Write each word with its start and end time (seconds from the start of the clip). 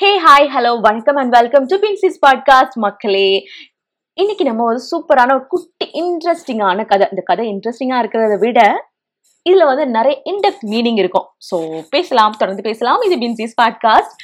ஹே 0.00 0.20
hi 0.20 0.46
hello 0.54 0.80
வணக்கம் 0.80 1.16
and 1.16 1.32
welcome 1.32 1.64
to 1.64 1.76
பின்சிஸ் 1.76 2.16
podcast 2.26 2.76
மக்களே. 2.76 3.42
இன்னைக்கு 4.18 4.44
நம்ம 4.44 4.64
ஒரு 4.64 4.78
சூப்பரான 4.90 5.34
ஒரு 5.34 5.46
குட்டி 5.46 5.86
இன்ட்ரெஸ்டிங்கான 5.92 6.86
கதை. 6.86 7.06
இந்த 7.10 7.22
கதை 7.24 7.44
இன்ட்ரெஸ்டிங்கா 7.48 7.98
இருக்கிறத 8.02 8.38
விட 8.38 8.88
இதுல 9.50 9.64
வந்து 9.64 9.86
நிறைய 9.86 10.22
இன்டெப்த் 10.24 10.64
மீனிங் 10.70 10.98
இருக்கும். 10.98 11.26
ஸோ 11.48 11.82
பேசலாம் 11.90 12.38
தொடர்ந்து 12.38 12.62
பேசலாம். 12.62 13.00
இது 13.00 13.16
பின்சிஸ் 13.16 13.54
பாட்காஸ்ட் 13.62 14.16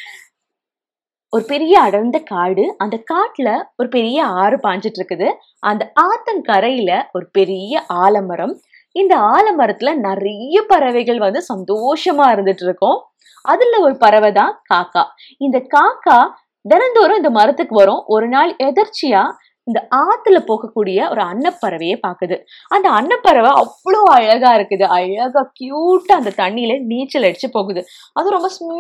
ஒரு 1.33 1.45
பெரிய 1.45 1.81
அடர்ந்த 1.81 2.19
காடு. 2.19 2.75
அந்த 2.79 3.03
காட்டுல 3.13 3.49
ஒரு 3.77 3.89
பெரிய 3.89 4.25
ஆறு 4.25 4.57
பாஞ்சிட்டு 4.57 5.01
இருக்குது. 5.03 5.31
அந்த 5.59 5.93
ஆத்தங்கரையில 6.07 7.03
ஒரு 7.13 7.29
பெரிய 7.33 7.85
ஆலமரம். 7.87 8.61
இந்த 8.97 9.15
ஆலமரத்துல 9.35 9.91
நிறைய 10.07 10.57
பறவைகள் 10.71 11.21
வந்து 11.27 11.41
சந்தோஷமா 11.53 12.27
இருந்துட்டு 12.35 12.65
இருக்கும் 12.67 12.99
அதுல 13.45 13.81
ஒரு 13.87 13.95
பறவை 13.97 14.31
தான் 14.33 14.55
காக்கா. 14.71 15.03
இந்த 15.47 15.59
காக்கா 15.75 16.19
தினந்தோறும் 16.65 17.21
இந்த 17.21 17.31
மரத்துக்கு 17.39 17.75
வரும். 17.81 18.03
ஒரு 18.15 18.27
நாள் 18.29 18.51
எதர்ச்சியா 18.69 19.23
இந்த 19.67 19.81
ஆத்துல 20.05 20.39
போகக்கூடிய 20.49 20.99
ஒரு 21.13 21.23
அன்னப்பறவையை 21.31 21.97
பாக்குது 22.07 22.37
அந்த 22.75 22.87
அன்னப்பறவை 22.99 23.51
அவ்வளோ 23.63 24.01
அழகா 24.17 24.51
இருக்குது. 24.59 24.85
அழகா 24.97 25.43
கியூட்டா 25.59 26.15
அந்த 26.21 26.33
தண்ணியில 26.41 26.77
நீச்சல் 26.91 27.27
அடிச்சு 27.29 27.49
போகுது. 27.57 27.83
அதுவும் 28.17 28.37
ரொம்ப 28.37 28.51
ஸ்மூ 28.57 28.77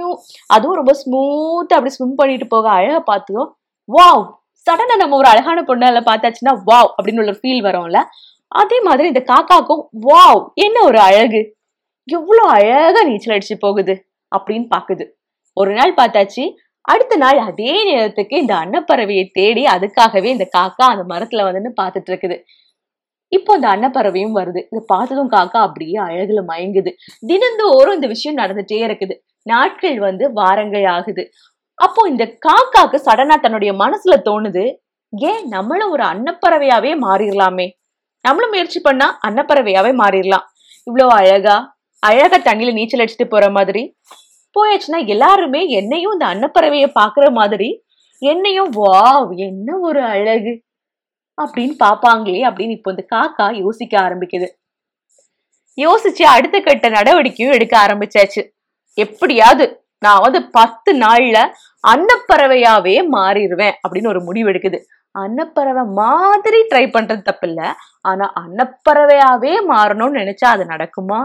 அதுவும் 0.56 0.78
ரொம்ப 0.80 0.94
ஸ்மூத்தா 1.02 1.76
அப்படி 1.78 1.94
ஸ்விம் 1.96 2.18
பண்ணிட்டு 2.22 2.48
போக 2.54 2.68
அழகா 2.78 3.00
பார்த்துக்கோ 3.10 3.44
வாவ் 3.88 4.24
சடனா 4.66 4.94
நம்ம 5.02 5.16
ஒரு 5.20 5.28
அழகான 5.32 5.58
பொண்ணால 5.68 6.00
பார்த்தாச்சுன்னா 6.08 6.54
வாவ் 6.70 6.90
அப்படின்னு 6.96 7.24
ஒரு 7.26 7.36
ஃபீல் 7.40 7.62
வரும்ல. 7.68 8.00
அதே 8.52 8.80
மாதிரி 8.80 9.06
இந்த 9.08 9.22
காக்காக்கும் 9.32 9.82
வாவ் 10.06 10.42
என்ன 10.54 10.76
ஒரு 10.82 10.98
அழகு. 10.98 11.40
எவ்வளோ 12.08 12.42
அழகா 12.56 13.00
நீச்சல் 13.08 13.34
அடிச்சு 13.34 13.56
போகுது 13.60 13.94
அப்படின்னு 14.32 14.66
பாக்குது. 14.74 15.04
ஒரு 15.56 15.72
நாள் 15.72 15.98
பார்த்தாச்சு 16.00 16.44
அடுத்த 16.84 17.16
நாள் 17.16 17.38
அதே 17.38 17.72
நேரத்துக்கு 17.88 18.34
இந்த 18.38 18.54
அன்னப்பறவையை 18.54 19.24
தேடி 19.32 19.64
அதுக்காகவே 19.66 20.24
இந்த 20.24 20.48
காக்கா 20.56 20.84
அந்த 20.92 21.04
மரத்துல 21.12 21.44
வந்துன்னு 21.46 21.72
பார்த்துட்டு 21.80 22.10
இருக்குது. 22.12 22.36
இப்போ 23.32 23.50
அந்த 23.54 23.68
அன்னப்பறவையும் 23.68 24.36
வருது. 24.38 24.60
இதை 24.70 24.82
பார்த்ததும் 24.86 25.32
காக்கா 25.34 25.60
அப்படியே 25.68 25.96
அழகுல 26.08 26.42
மயங்குது. 26.52 26.90
தினந்தோறும் 27.26 27.94
இந்த 27.94 28.06
விஷயம் 28.06 28.38
நடந்துட்டே 28.38 28.78
இருக்குது. 28.88 29.14
நாட்கள் 29.42 29.98
வந்து 29.98 30.24
வாரங்கள் 30.32 30.86
ஆகுது. 30.96 31.24
அப்போ 31.74 32.08
இந்த 32.08 32.24
காக்காக்கு 32.46 32.98
சடனா 33.08 33.36
தன்னுடைய 33.40 33.72
மனசுல 33.72 34.14
தோணுது 34.28 34.64
ஏன் 35.12 35.44
நம்மளும் 35.48 35.90
ஒரு 35.90 36.04
அன்னப்பறவையாவே 36.04 36.92
மாறிடலாமே? 37.04 37.66
நம்மளும் 38.28 38.52
முயற்சி 38.54 38.80
பண்ணா 38.80 39.08
அன்னப்பறவையாவே 39.26 39.92
மாறிடலாம். 40.00 40.46
இவ்வளோ 40.86 41.06
அழகா 41.18 41.56
அழகா 42.02 42.38
தண்ணியில 42.40 42.72
நீச்சல் 42.74 43.02
அடிச்சுட்டு 43.02 43.28
போற 43.28 43.44
மாதிரி. 43.50 43.82
போயாச்சுன்னா 44.56 45.00
எல்லாருமே 45.14 45.60
என்னையும் 45.78 46.14
இந்த 46.16 46.26
அன்னப்பறவையை 46.32 46.88
பாக்குற 47.00 47.26
மாதிரி 47.32 47.68
என்னையும் 48.22 48.70
வாவ் 48.78 49.30
என்ன 49.46 49.68
ஒரு 49.88 50.00
அழகு! 50.14 50.52
அப்படின்னு 51.38 51.74
பாப்பாங்களே 51.82 52.40
அப்படின்னு 52.48 52.76
இப்போ 52.78 52.90
இந்த 52.90 53.04
காக்கா 53.12 53.46
யோசிக்க 53.62 53.94
ஆரம்பிக்குது. 54.06 54.48
யோசிச்சு 55.78 56.24
அடுத்த 56.26 56.56
கட்ட 56.60 56.86
நடவடிக்கையும் 56.90 57.56
எடுக்க 57.56 57.74
ஆரம்பிச்சாச்சு. 57.78 58.42
எப்படியாவது 58.98 59.64
நான் 60.02 60.24
வந்து 60.26 60.40
பத்து 60.52 60.90
நாள்ல 61.04 61.38
அன்னப்பறவையாவே 61.84 62.96
மாறிடுவேன் 63.16 63.76
அப்படின்னு 63.82 64.12
ஒரு 64.14 64.20
முடிவு 64.20 64.50
எடுக்குது. 64.52 64.78
அன்னப்பறவை 65.22 65.84
மாதிரி 66.00 66.60
ட்ரை 66.70 66.84
பண்றது 66.90 67.22
தப்பில்ல. 67.30 67.60
ஆனா 68.00 68.32
அன்னப்பறவையாவே 68.40 69.64
மாறணும்னு 69.64 70.20
நினைச்சா 70.20 70.48
அது 70.48 70.64
நடக்குமா? 70.64 71.20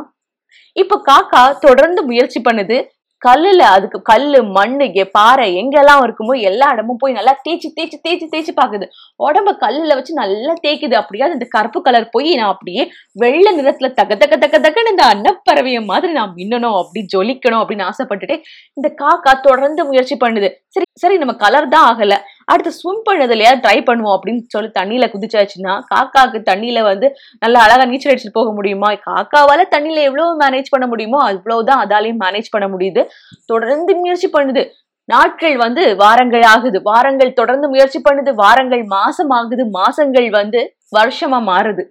இப்ப 0.76 1.02
காக்கா 1.06 1.60
தொடர்ந்து 1.60 2.04
முயற்சி 2.04 2.42
பண்ணுது. 2.42 2.78
கல்லுல 3.22 3.62
அதுக்கு 3.76 4.02
கல்லு 4.02 4.44
மண்ணு 4.44 4.94
எ- 4.94 5.12
பாறை 5.12 5.56
எங்கெல்லாம் 5.56 6.02
இருக்குமோ 6.06 6.42
எல்லா 6.42 6.72
இடமும் 6.72 6.98
போய் 6.98 7.14
நல்லா 7.14 7.34
தேய்ச்சி 7.44 7.70
தேய்ச்சி 7.76 7.98
தேய்ச்சி 8.02 8.28
தேய்ச்சி 8.28 8.54
பாக்குது 8.62 8.86
உடம்ப 9.20 9.54
கல்லுல 9.62 9.96
வச்சு 9.96 10.14
நல்லா 10.14 10.54
தேய்க்குது. 10.64 10.94
அப்படியாவது 10.94 11.34
இந்த 11.34 11.48
கருப்பு 11.50 11.82
கலர் 11.82 12.10
போய் 12.10 12.36
நான் 12.36 12.48
அப்படியே 12.48 12.84
வெள்ளை 13.14 13.52
நிறத்துல 13.60 13.94
தக்க 13.94 14.16
தக்க 14.16 14.38
தக்க 14.38 14.60
தக்கன்னு 14.60 14.90
இந்த 14.90 15.06
அன்னப்பறவைய 15.14 15.86
மாதிரி 15.86 16.14
நான் 16.14 16.34
மின்னணும் 16.36 16.78
அப்படி 16.78 17.04
ஜொலிக்கணும் 17.16 17.62
அப்படின்னு 17.64 17.88
ஆசைப்பட்டுட்டு 17.92 18.38
இந்த 18.74 18.90
காக்கா 19.04 19.42
தொடர்ந்து 19.42 19.86
முயற்சி 19.86 20.18
பண்ணுது. 20.26 20.50
சரி 20.68 20.86
சரி 21.00 21.18
நம்ம 21.18 21.36
கலர் 21.36 21.70
தான் 21.70 21.88
ஆகல. 21.92 22.18
அடுத்து 22.46 22.72
ஸ்விம் 22.72 23.04
பண்ணதுலையா 23.10 23.52
ட்ரை 23.64 23.78
பண்ணுவோம் 23.90 24.16
அப்படின்னு 24.16 24.42
சொல்லி 24.48 24.70
தண்ணியில 24.80 25.08
குதிச்சாச்சுன்னா 25.14 25.74
காக்காக்கு 25.94 26.40
தண்ணியில 26.52 26.84
வந்து 26.84 27.16
நல்லா 27.40 27.60
அழகா 27.60 27.86
நீச்சல் 27.86 28.12
அடிச்சுட்டு 28.14 28.40
போக 28.40 28.52
முடியுமா? 28.54 28.92
காக்காவால 29.10 29.66
தண்ணியில 29.76 30.04
எவ்வளவு 30.10 30.38
மேனேஜ் 30.40 30.72
பண்ண 30.72 30.88
முடியுமோ 30.88 31.20
அவ்வளவுதான் 31.24 31.88
அதாலையும் 31.88 32.22
மேனேஜ் 32.26 32.50
பண்ண 32.52 32.68
முடியுது. 32.68 33.04
தொடர்ந்து 33.46 33.96
முயற்சி 33.96 34.30
பண்ணுது. 34.38 34.64
நாட்கள் 35.10 35.58
வந்து 35.58 35.96
வாரங்கள் 35.96 36.42
ஆகுது. 36.42 36.82
வாரங்கள் 36.82 37.34
தொடர்ந்து 37.34 37.70
முயற்சி 37.70 38.02
பண்ணுது. 38.10 38.34
வாரங்கள் 38.34 38.84
மாசம் 38.84 39.30
ஆகுது. 39.30 39.64
மாசங்கள் 39.80 40.30
வந்து 40.30 40.62
வருஷமா 41.00 41.40
மாறுது. 41.52 41.84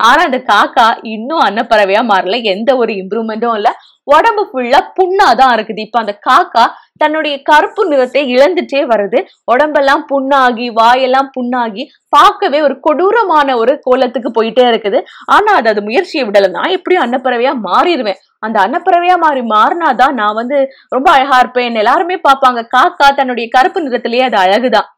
ஆனா 0.00 0.22
அந்த 0.24 0.38
காக்கா 0.38 0.98
இன்னும் 1.02 1.40
அன்னப்பறவையா 1.40 2.02
மாறல. 2.02 2.42
எந்த 2.42 2.76
ஒரு 2.76 2.92
இம்ப்ரூவ்மெண்ட்டும் 2.92 3.54
இல்ல. 3.54 3.70
உடம்பு 4.04 4.42
ஃபுல்லா 4.52 4.80
புண்ணாதான் 4.98 5.52
இருக்குது. 5.56 5.78
இப்ப 5.78 5.98
அந்த 5.98 6.18
காக்கா 6.28 6.64
தன்னுடைய 6.98 7.42
கருப்பு 7.42 7.86
நிறத்தை 7.86 8.36
இழந்துட்டே 8.36 8.86
வருது. 8.86 9.18
உடம்பெல்லாம் 9.44 10.06
புண்ணாகி 10.12 10.72
வாயெல்லாம் 10.72 11.30
புண்ணாகி 11.38 11.88
பார்க்கவே 12.08 12.60
ஒரு 12.60 12.80
கொடூரமான 12.80 13.56
ஒரு 13.56 13.80
கோலத்துக்கு 13.82 14.30
போயிட்டே 14.30 14.66
இருக்குது. 14.72 15.02
ஆனா 15.26 15.52
அது 15.54 15.68
அது 15.68 15.82
முயற்சியை 15.82 16.26
விடல. 16.26 16.50
நான் 16.50 16.70
எப்படியும் 16.70 17.04
அன்னப்பறவையா 17.04 17.54
மாறிடுவேன். 17.68 18.20
அந்த 18.38 18.60
அன்னப்பறவையா 18.66 19.16
மாறி 19.16 19.40
மாறினாதான் 19.40 20.14
நான் 20.14 20.34
வந்து 20.34 20.70
ரொம்ப 20.88 21.10
அழகா 21.10 21.38
இருப்பேன். 21.38 21.74
எல்லாருமே 21.74 22.20
பார்ப்பாங்க. 22.28 22.66
காக்கா 22.76 23.14
தன்னுடைய 23.14 23.48
கருப்பு 23.48 23.80
நிறத்திலேயே 23.80 24.20
அது 24.20 24.36
அழகுதான். 24.36 24.88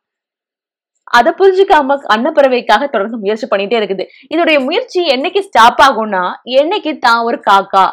அதை 1.18 1.30
புரிஞ்சுக்காம 1.40 1.96
அன்னப்பறவைக்காக 2.14 2.88
தொடர்ந்து 2.94 3.22
முயற்சி 3.22 3.46
பண்ணிட்டே 3.52 3.76
இருக்குது. 3.80 4.04
இதோடைய 4.32 4.58
முயற்சி 4.66 5.00
என்னைக்கு 5.14 5.40
ஸ்டாப் 5.48 5.80
ஆகும்னா 5.86 6.24
என்னைக்கு 6.60 6.92
தான் 7.06 7.22
ஒரு 7.28 7.40
காக்கா 7.48 7.86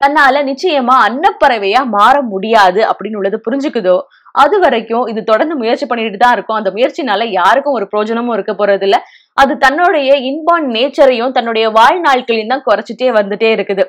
தன்னால 0.00 0.42
நிச்சயமா 0.48 0.94
அன்னப்பறவையா 1.06 1.80
மாற 1.96 2.16
முடியாது 2.32 2.80
அப்படின்னு 2.90 3.18
உள்ளது 3.20 3.38
புரிஞ்சுக்குதோ 3.46 3.96
அது 4.42 4.56
வரைக்கும் 4.62 5.06
இது 5.10 5.20
தொடர்ந்து 5.30 5.54
முயற்சி 5.60 5.86
பண்ணிட்டு 5.86 6.18
தான் 6.22 6.34
இருக்கும். 6.36 6.58
அந்த 6.58 6.70
முயற்சினால 6.76 7.24
யாருக்கும் 7.38 7.76
ஒரு 7.78 7.86
பிரயோஜனமும் 7.90 8.34
இருக்க 8.36 8.52
போறது 8.60 8.86
இல்ல. 8.88 8.96
அது 9.42 9.52
தன்னுடைய 9.64 10.10
இன்பான் 10.28 10.66
நேச்சரையும் 10.76 11.34
தன்னுடைய 11.36 11.66
வாழ்நாட்களையும் 11.78 12.52
தான் 12.54 12.66
குறைச்சிட்டே 12.68 13.08
வந்துட்டே 13.18 13.50
இருக்குது. 13.56 13.84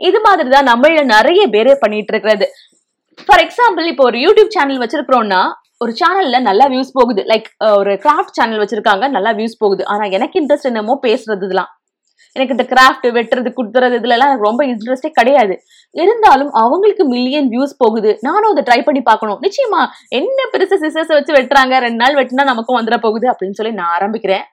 இது 0.00 0.18
மாதிரி 0.26 0.48
தான் 0.56 0.68
நம்மள 0.70 1.02
நிறைய 1.14 1.42
பேரே 1.54 1.74
பண்ணிட்டு 1.82 2.12
இருக்கிறது. 2.14 2.46
ஃபார் 3.26 3.42
எக்ஸாம்பிள் 3.46 3.86
இப்போ 3.92 4.04
ஒரு 4.10 4.18
யூடியூப் 4.26 4.54
சேனல் 4.56 4.82
வச்சிருக்கிறோம்னா 4.82 5.42
ஒரு 5.82 5.92
சேனல்ல 6.00 6.38
நல்லா 6.48 6.66
வியூஸ் 6.72 6.96
போகுது. 6.98 7.22
லைக் 7.30 7.48
ஒரு 7.78 7.92
கிராஃப்ட் 8.04 8.36
சேனல் 8.38 8.60
வச்சிருக்காங்க 8.62 9.04
நல்லா 9.16 9.30
வியூஸ் 9.38 9.62
போகுது. 9.62 9.82
ஆனா 9.92 10.04
எனக்கு 10.16 10.38
இன்ட்ரெஸ்ட் 10.40 10.70
என்னமோ 10.70 10.94
பேசுறது 11.06 11.46
இதெல்லாம் 11.48 11.72
எனக்கு 12.36 12.54
இந்த 12.56 12.64
கிராஃப்ட் 12.70 13.06
வெட்டுறது 13.16 13.50
குடுத்துறது 13.58 13.96
இதுல 13.98 14.14
எல்லாம் 14.16 14.30
எனக்கு 14.30 14.48
ரொம்ப 14.48 14.62
இன்ட்ரெஸ்டே 14.70 15.10
கிடையாது. 15.18 15.54
இருந்தாலும் 16.02 16.50
அவங்களுக்கு 16.62 17.04
மில்லியன் 17.12 17.48
வியூஸ் 17.52 17.74
போகுது. 17.82 18.10
நானும் 18.28 18.50
அதை 18.52 18.62
ட்ரை 18.68 18.80
பண்ணி 18.86 19.02
பார்க்கணும். 19.10 19.38
நிச்சயமா 19.46 19.80
என்ன 20.20 20.48
பெருசு 20.54 20.78
சிசர்ஸ் 20.84 21.14
வச்சு 21.16 21.36
வெட்டுறாங்க? 21.38 21.74
ரெண்டு 21.86 22.02
நாள் 22.02 22.18
வெட்டினா 22.20 22.44
நமக்கும் 22.52 22.78
வந்துட 22.80 22.98
போகுது 23.06 23.28
அப்படின்னு 23.32 23.58
சொல்லி 23.60 23.74
நான் 23.80 23.94
ஆரம்பிக்கிறேன். 23.98 24.44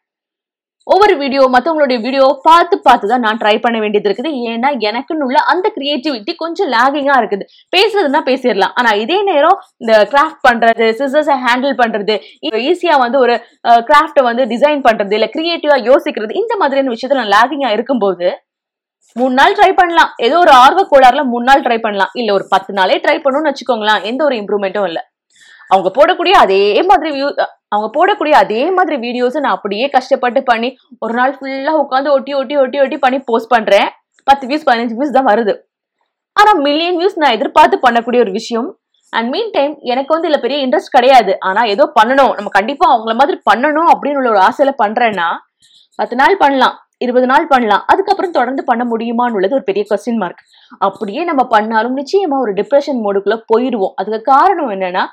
ஒவ்வொரு 0.88 1.14
வீடியோ 1.22 1.42
மற்றவங்களுடைய 1.56 2.00
வீடியோ 2.06 2.26
பார்த்து 2.48 2.76
பார்த்து 2.86 3.12
தான் 3.12 3.24
நான் 3.26 3.40
ட்ரை 3.42 3.54
பண்ண 3.64 3.78
வேண்டியது 3.84 4.08
இருக்குது. 4.10 4.30
ஏன்னா 4.52 4.70
எனக்குன்னு 4.90 5.26
உள்ள 5.28 5.40
அந்த 5.54 5.68
கிரியேட்டிவிட்டி 5.78 6.34
கொஞ்சம் 6.44 6.70
லாகிங்காக 6.76 7.20
இருக்குது. 7.22 7.46
பேசுறதுன்னா 7.76 8.22
பேசிடலாம். 8.30 8.74
ஆனால் 8.82 9.00
இதே 9.04 9.18
நேரம் 9.32 9.58
இந்த 9.84 9.96
கிராஃப்ட் 10.14 10.44
பண்ணுறது 10.48 10.88
சிசர்ஸை 11.02 11.36
ஹேண்டில் 11.46 11.76
பண்ணுறது 11.82 12.16
ஈஸியாக 12.70 13.04
வந்து 13.04 13.20
ஒரு 13.26 13.36
கிராஃப்டை 13.90 14.24
வந்து 14.30 14.46
டிசைன் 14.54 14.82
பண்ணுறது 14.88 15.16
இல்லை 15.20 15.30
கிரியேட்டிவாக 15.36 15.88
யோசிக்கிறது 15.92 16.40
இந்த 16.44 16.56
மாதிரியான 16.64 16.94
விஷயத்தில் 16.96 17.22
நான் 17.24 17.36
லாகிங்காக 17.38 17.78
இருக்கும்போது 17.78 18.30
மூணு 19.20 19.34
நாள் 19.38 19.56
ட்ரை 19.56 19.72
பண்ணலாம். 19.78 20.12
ஏதோ 20.26 20.36
ஒரு 20.44 20.52
ஆர்வ 20.64 20.82
கோளாறுல 20.92 21.24
மூணு 21.32 21.46
நாள் 21.48 21.64
ட்ரை 21.66 21.78
பண்ணலாம். 21.86 22.12
இல்லை 22.20 22.32
ஒரு 22.38 22.46
பத்து 22.54 22.72
நாளே 22.78 22.98
ட்ரை 23.06 23.16
பண்ணணும்னு 23.24 23.52
வச்சுக்கோங்களேன். 23.52 24.04
எந்த 24.10 24.22
ஒரு 24.28 24.36
இம்ப்ரூவ்மெண்ட்டும் 24.42 24.88
இல்லை. 24.90 25.02
அவங்க 25.74 25.90
போடக்கூடிய 25.98 26.36
அதே 26.44 26.64
மாதிரி 26.90 27.10
வியூ 27.18 27.28
அவங்க 27.74 27.88
போடக்கூடிய 27.98 28.36
அதே 28.44 28.62
மாதிரி 28.78 28.96
வீடியோஸ் 29.06 29.38
நான் 29.44 29.58
அப்படியே 29.58 29.86
கஷ்டப்பட்டு 29.96 30.40
பண்ணி 30.50 30.70
ஒரு 31.04 31.14
நாள் 31.20 31.36
ஃபுல்லா 31.38 31.74
உட்காந்து 31.84 32.10
ஒட்டி 32.16 32.34
ஒட்டி 32.40 32.56
ஒட்டி 32.64 32.80
ஒட்டி 32.84 32.98
பண்ணி 33.04 33.20
போஸ்ட் 33.30 33.52
பண்றேன். 33.56 33.88
பத்து 34.30 34.48
வியூஸ் 34.50 34.68
பதினஞ்சு 34.70 34.96
வியூஸ் 34.98 35.18
தான் 35.18 35.30
வருது. 35.32 35.54
ஆனா 36.40 36.52
மில்லியன் 36.66 36.98
வியூஸ் 37.00 37.18
நான் 37.22 37.36
எதிர்பார்த்து 37.38 37.78
பண்ணக்கூடிய 37.86 38.20
ஒரு 38.26 38.32
விஷயம். 38.40 38.70
அண்ட் 39.14 39.30
மீன் 39.34 39.50
டைம் 39.56 39.74
எனக்கு 39.94 40.14
வந்து 40.14 40.28
இதில் 40.30 40.44
பெரிய 40.44 40.58
இன்ட்ரெஸ்ட் 40.66 40.96
கிடையாது. 40.98 41.32
ஆனா 41.48 41.62
ஏதோ 41.74 41.86
பண்ணணும். 41.98 42.34
நம்ம 42.38 42.52
கண்டிப்பா 42.58 42.86
அவங்கள 42.94 43.14
மாதிரி 43.22 43.38
பண்ணணும் 43.50 43.90
அப்படின்னு 43.94 44.20
உள்ள 44.22 44.30
ஒரு 44.36 44.42
ஆசையில 44.50 44.74
பண்றேன்னா 44.84 45.30
பத்து 46.00 46.16
நாள் 46.22 46.42
பண்ணலாம். 46.44 46.76
இருபது 47.06 47.28
நாள் 47.32 47.46
பண்ணலாம். 47.52 47.84
அதுக்கப்புறம் 47.92 48.36
தொடர்ந்து 48.38 48.64
பண்ண 48.70 48.84
முடியுமான்னு 48.92 49.38
உள்ளது 49.38 49.58
ஒரு 49.58 49.66
பெரிய 49.70 49.84
கொஸ்டின் 49.90 50.20
மார்க் 50.24 50.44
அப்படியே 50.88 51.22
நம்ம 51.30 51.44
பண்ணாலும் 51.54 51.98
நிச்சயமா 52.02 52.38
ஒரு 52.46 52.54
டிப்ரெஷன் 52.60 53.02
மோடுக்குள்ள 53.06 53.38
போயிடுவோம் 53.52 53.96
அதுக்கு 54.02 54.20
காரணம் 54.34 54.72
என்னன்னா 54.76 55.04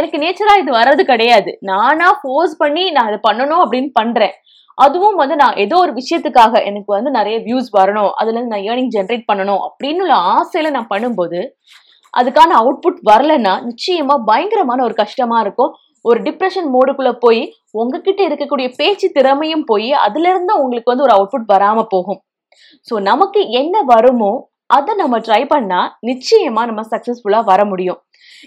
எனக்கு 0.00 0.18
நேச்சரா 0.24 0.54
இது 0.62 0.72
வர்றது 0.78 1.04
கிடையாது. 1.12 1.52
நானா 1.70 2.08
ஃபோர்ஸ் 2.20 2.56
பண்ணி 2.62 2.84
நான் 2.96 3.10
அதை 3.10 3.20
பண்ணணும் 3.28 3.62
அப்படின்னு 3.64 3.92
பண்றேன். 4.00 4.34
அதுவும் 4.78 5.18
வந்து 5.22 5.34
நான் 5.40 5.58
ஏதோ 5.64 5.76
ஒரு 5.84 5.92
விஷயத்துக்காக 6.00 6.52
எனக்கு 6.68 6.90
வந்து 6.96 7.10
நிறைய 7.18 7.36
வியூஸ் 7.46 7.68
வரணும். 7.78 8.12
அதுல 8.20 8.36
இருந்து 8.36 8.54
நான் 8.54 8.66
ஏர்னிங் 8.70 8.94
ஜென்ரேட் 8.96 9.28
பண்ணணும் 9.30 9.62
அப்படின்னு 9.66 10.04
உள்ள 10.04 10.16
ஆசையில 10.34 10.72
நான் 10.76 10.92
பண்ணும்போது 10.94 11.40
அதுக்கான 12.14 12.56
அவுட்புட் 12.62 12.98
வரலன்னா 13.10 13.52
நிச்சயமா 13.68 14.14
பயங்கரமான 14.28 14.82
ஒரு 14.84 14.94
கஷ்டமா 15.02 15.38
இருக்கும். 15.44 15.72
ஒரு 16.04 16.18
டிப்ரெஷன் 16.26 16.68
மோடுக்குள்ள 16.74 17.10
போய் 17.24 17.42
உங்ககிட்ட 17.80 18.20
இருக்கக்கூடிய 18.28 18.68
பேச்சு 18.78 19.06
திறமையும் 19.18 19.66
போய் 19.70 19.90
அதுல 20.04 20.28
இருந்து 20.32 20.54
உங்களுக்கு 20.64 20.92
வந்து 20.92 21.06
ஒரு 21.06 21.14
அவுட்புட் 21.16 21.52
வராம 21.54 21.84
போகும். 21.94 22.20
ஸோ 22.88 22.94
நமக்கு 23.10 23.40
என்ன 23.60 23.82
வருமோ 23.92 24.32
அதை 24.76 24.92
நம்ம 25.02 25.16
ட்ரை 25.26 25.42
பண்ணா 25.54 25.80
நிச்சயமா 26.10 26.62
நம்ம 26.70 26.82
சக்சஸ்ஃபுல்லா 26.92 27.40
வர 27.52 27.60
முடியும். 27.72 28.00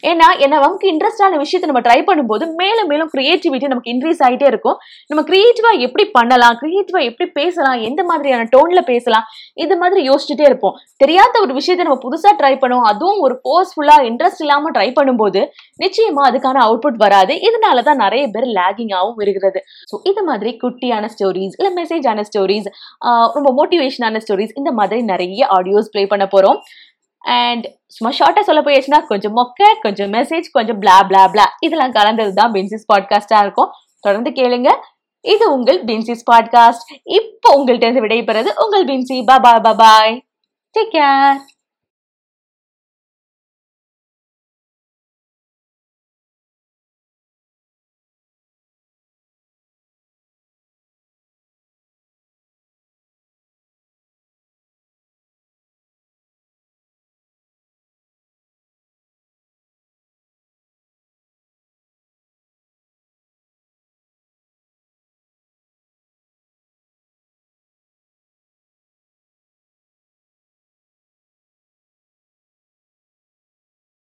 ஏன்னா 0.10 0.28
என்ன 0.46 0.54
நமக்கு 0.66 0.88
இன்ட்ரெஸ்டான 0.94 1.38
விஷயத்தை 1.44 1.68
நம்ம 1.70 1.82
ட்ரை 1.88 2.00
பண்ணும்போது 2.10 2.46
மேலும் 2.62 2.90
மேலும் 2.92 3.12
கிரியேட்டிவிட்டி 3.14 3.72
நமக்கு 3.72 3.92
இன்க்ரீஸ் 3.94 4.22
ஆகிட்டே 4.28 4.48
இருக்கும். 4.52 4.78
நம்ம 5.10 5.22
கிரியேட்டிவா 5.30 5.72
எப்படி 5.86 6.06
பண்ணலாம் 6.18 6.58
கிரியேட்டிவா 6.62 7.02
எப்படி 7.10 7.28
பேசலாம் 7.40 7.80
எந்த 7.90 8.02
மாதிரியான 8.10 8.48
டோன்ல 8.56 8.82
பேசலாம் 8.92 9.26
இது 9.64 9.78
மாதிரி 9.82 10.02
யோசிச்சுட்டே 10.10 10.46
இருப்போம். 10.50 10.76
தெரியாத 11.04 11.34
ஒரு 11.46 11.54
விஷயத்தை 11.60 11.84
நம்ம 11.88 12.00
புதுசா 12.06 12.32
ட்ரை 12.42 12.54
பண்ணுவோம் 12.64 12.88
அதுவும் 12.92 13.22
ஒரு 13.28 13.38
ஃபோர்ஸ்ஃபுல்லா 13.42 13.98
இன்ட்ரெஸ்ட் 14.10 14.44
இல்லாம 14.46 14.72
ட்ரை 14.78 14.88
பண்ணும்போது 15.00 15.42
நிச்சயமா 15.84 16.24
அதுக்கான 16.30 16.62
அவுட்புட் 16.68 17.02
வராது. 17.06 17.34
இதனால 17.50 17.84
தான் 17.90 18.02
நிறைய 18.06 18.24
பேர் 18.36 18.48
லேகிங்காகவும் 18.60 19.22
இருக்கிறது 19.26 19.60
ஸோ 19.92 19.96
இது 20.12 20.22
மாதிரி 20.30 20.52
குட்டியான 20.64 21.06
ஸ்டோரிஸ் 21.16 21.56
இல்லை 21.60 21.72
மெசேஜான 21.80 22.26
ஸ்டோரிஸ் 22.30 22.70
ரொம்ப 23.38 23.50
மோட்டிவேஷனான 23.60 24.22
ஸ்டோரிஸ் 24.26 24.54
இந்த 24.62 24.72
மாதிரி 24.80 25.02
நிறைய 25.12 25.48
ஆடியோஸ் 25.58 25.92
ப்ளே 25.94 26.04
பண்ண 26.14 26.26
போகிறோம் 26.34 26.60
அண்ட் 27.28 27.66
சும்மா 27.88 28.14
ஷார்ட்டாக 28.18 28.40
சொல்ல 28.40 28.62
போயிடுச்சுன்னா 28.62 29.00
கொஞ்சம் 29.06 29.36
மொக்க 29.38 29.74
கொஞ்சம் 29.82 30.14
மெசேஜ் 30.14 30.48
கொஞ்சம் 30.52 30.82
பிளா 30.82 30.98
பிளா 31.10 31.24
பிளா 31.34 31.46
இதெல்லாம் 31.60 31.92
கலந்தது 31.92 32.34
தான் 32.34 32.52
பென்சிஸ் 32.52 32.88
பாட்காஸ்டாக 32.94 33.42
இருக்கும். 33.42 33.72
தொடர்ந்து 34.00 34.30
கேளுங்க. 34.30 34.72
இது 35.22 35.54
உங்கள் 35.54 35.84
பின்சிஸ் 35.84 36.26
பாட்காஸ்ட் 36.32 36.88
இப்போ 37.04 37.50
உங்கள்கிட்ட 37.58 37.86
இருந்து 37.88 38.06
விடைபெறது 38.08 38.50
உங்கள் 38.64 38.86
பின்சி 38.86 39.18
பா 39.26 39.38
பாய் 39.74 40.26
டேக் 40.76 40.94
கேர் 40.96 41.38